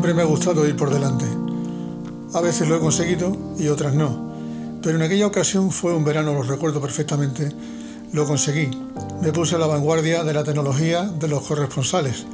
[0.00, 1.26] Siempre me ha gustado ir por delante.
[2.32, 4.32] A veces lo he conseguido y otras no.
[4.82, 7.50] Pero en aquella ocasión fue un verano, lo recuerdo perfectamente.
[8.14, 8.70] Lo conseguí.
[9.20, 12.24] Me puse a la vanguardia de la tecnología de los corresponsales.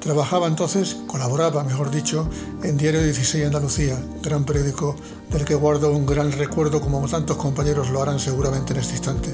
[0.00, 2.30] Trabajaba entonces, colaboraba, mejor dicho,
[2.62, 4.96] en Diario 16 Andalucía, gran periódico
[5.30, 9.28] del que guardo un gran recuerdo como tantos compañeros lo harán seguramente en este instante.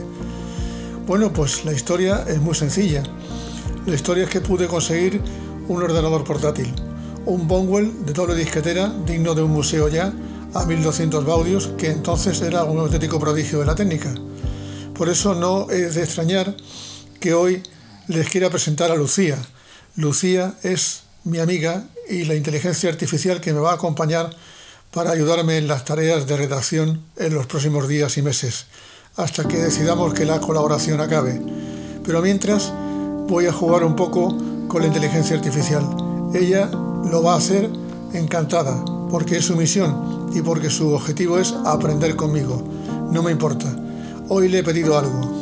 [1.06, 3.04] Bueno, pues la historia es muy sencilla.
[3.86, 5.22] La historia es que pude conseguir
[5.68, 6.74] un ordenador portátil,
[7.26, 10.12] un Bonwell de doble disquetera digno de un museo ya,
[10.54, 14.14] a 1200 baudios, que entonces era un auténtico prodigio de la técnica.
[14.94, 16.56] Por eso no es de extrañar
[17.20, 17.62] que hoy
[18.06, 19.38] les quiera presentar a Lucía.
[19.96, 24.30] Lucía es mi amiga y la inteligencia artificial que me va a acompañar
[24.92, 28.66] para ayudarme en las tareas de redacción en los próximos días y meses,
[29.16, 31.42] hasta que decidamos que la colaboración acabe.
[32.04, 32.72] Pero mientras
[33.28, 34.34] voy a jugar un poco
[34.68, 35.84] con la inteligencia artificial.
[36.34, 36.70] Ella
[37.04, 37.70] lo va a hacer
[38.12, 42.62] encantada, porque es su misión y porque su objetivo es aprender conmigo.
[43.10, 43.66] No me importa.
[44.28, 45.38] Hoy le he pedido algo.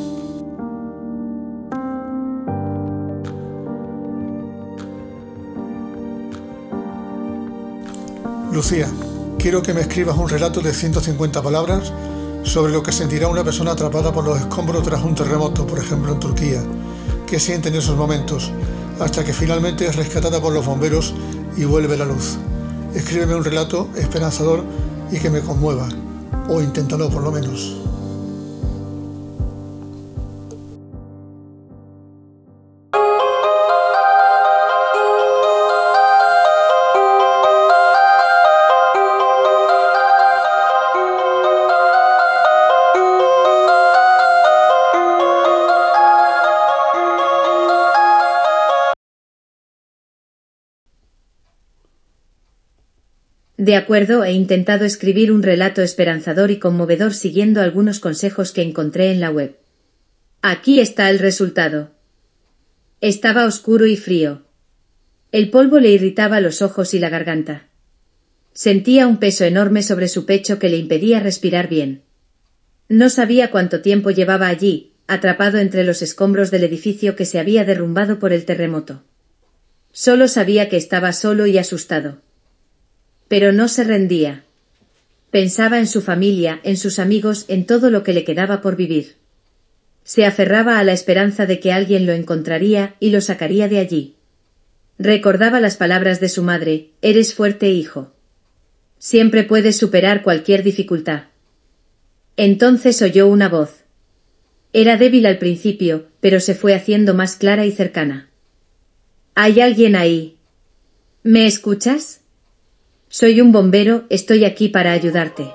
[8.51, 8.87] Lucía,
[9.37, 11.93] quiero que me escribas un relato de 150 palabras
[12.43, 16.13] sobre lo que sentirá una persona atrapada por los escombros tras un terremoto, por ejemplo
[16.13, 16.63] en Turquía.
[17.27, 18.51] ¿Qué siente en esos momentos?
[18.99, 21.13] Hasta que finalmente es rescatada por los bomberos
[21.57, 22.37] y vuelve la luz.
[22.93, 24.63] Escríbeme un relato esperanzador
[25.11, 25.87] y que me conmueva,
[26.49, 27.86] o inténtalo por lo menos.
[53.57, 59.11] De acuerdo, he intentado escribir un relato esperanzador y conmovedor siguiendo algunos consejos que encontré
[59.11, 59.57] en la web.
[60.43, 61.91] Aquí está el resultado.
[63.01, 64.43] Estaba oscuro y frío.
[65.31, 67.67] El polvo le irritaba los ojos y la garganta.
[68.53, 72.03] Sentía un peso enorme sobre su pecho que le impedía respirar bien.
[72.89, 77.65] No sabía cuánto tiempo llevaba allí, atrapado entre los escombros del edificio que se había
[77.65, 79.03] derrumbado por el terremoto.
[79.91, 82.21] Solo sabía que estaba solo y asustado.
[83.27, 84.43] Pero no se rendía.
[85.31, 89.15] Pensaba en su familia, en sus amigos, en todo lo que le quedaba por vivir.
[90.03, 94.15] Se aferraba a la esperanza de que alguien lo encontraría y lo sacaría de allí.
[94.97, 98.13] Recordaba las palabras de su madre, Eres fuerte, hijo.
[98.99, 101.23] Siempre puedes superar cualquier dificultad.
[102.35, 103.83] Entonces oyó una voz.
[104.73, 108.29] Era débil al principio, pero se fue haciendo más clara y cercana.
[109.35, 110.37] Hay alguien ahí.
[111.23, 112.21] ¿Me escuchas?
[113.09, 115.49] Soy un bombero, estoy aquí para ayudarte.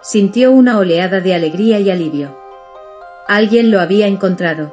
[0.00, 2.38] Sintió una oleada de alegría y alivio.
[3.26, 4.72] Alguien lo había encontrado.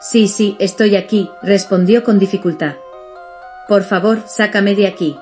[0.00, 2.76] Sí, sí, estoy aquí, respondió con dificultad.
[3.66, 5.18] Por favor, sácame de aquí.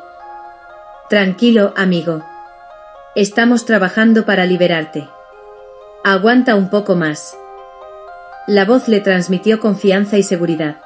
[1.08, 2.22] Tranquilo, amigo.
[3.14, 5.08] Estamos trabajando para liberarte.
[6.04, 7.34] Aguanta un poco más.
[8.46, 10.82] La voz le transmitió confianza y seguridad.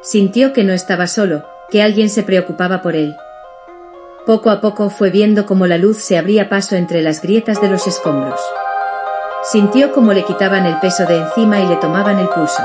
[0.00, 3.14] Sintió que no estaba solo, que alguien se preocupaba por él.
[4.26, 7.68] Poco a poco fue viendo cómo la luz se abría paso entre las grietas de
[7.68, 8.40] los escombros.
[9.44, 12.60] Sintió cómo le quitaban el peso de encima y le tomaban el pulso.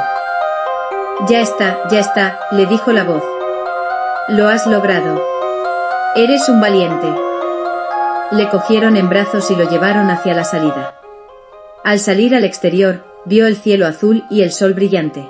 [1.29, 3.21] Ya está, ya está, le dijo la voz.
[4.29, 5.21] Lo has logrado.
[6.15, 7.07] Eres un valiente.
[8.31, 10.95] Le cogieron en brazos y lo llevaron hacia la salida.
[11.83, 15.29] Al salir al exterior, vio el cielo azul y el sol brillante.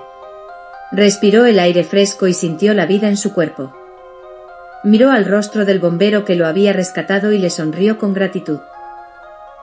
[0.94, 3.81] Respiró el aire fresco y sintió la vida en su cuerpo.
[4.84, 8.60] Miró al rostro del bombero que lo había rescatado y le sonrió con gratitud.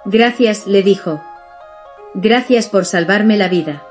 [0.04, 1.22] Gracias, le dijo.
[2.14, 3.82] Gracias por salvarme la vida.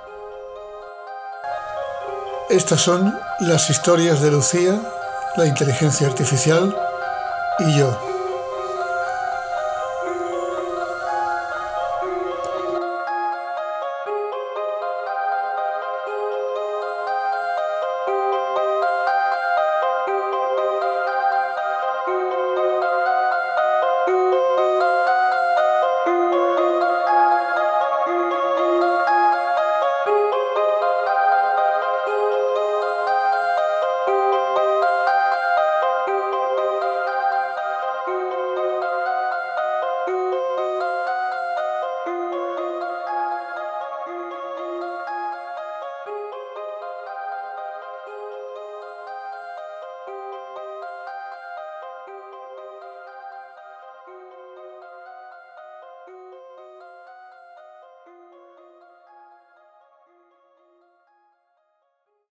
[2.50, 4.82] Estas son las historias de Lucía,
[5.36, 6.74] la inteligencia artificial
[7.60, 8.07] y yo.